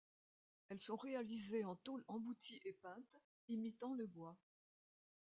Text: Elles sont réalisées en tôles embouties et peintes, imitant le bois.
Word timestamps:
Elles 0.69 0.79
sont 0.79 0.95
réalisées 0.95 1.63
en 1.63 1.75
tôles 1.75 2.03
embouties 2.07 2.59
et 2.65 2.73
peintes, 2.73 3.19
imitant 3.49 3.93
le 3.93 4.07
bois. 4.07 4.35